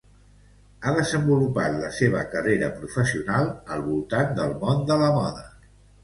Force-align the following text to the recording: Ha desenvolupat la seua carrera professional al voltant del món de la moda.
Ha 0.83 0.91
desenvolupat 0.99 1.75
la 1.81 1.91
seua 1.97 2.23
carrera 2.31 2.69
professional 2.77 3.51
al 3.75 3.83
voltant 3.89 4.33
del 4.41 4.55
món 4.63 4.81
de 4.93 4.97
la 5.03 5.11
moda. 5.19 5.45